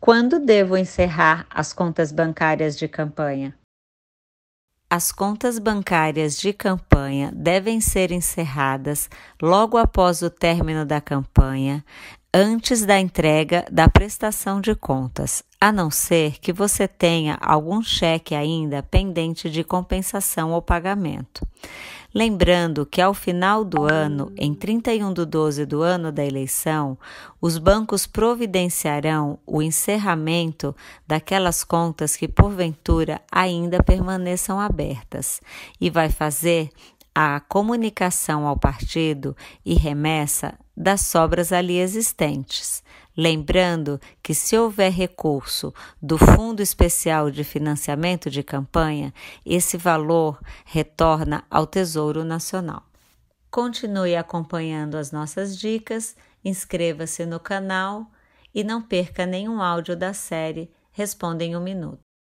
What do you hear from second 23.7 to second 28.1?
ano, em 31 de 12 do ano da eleição, os bancos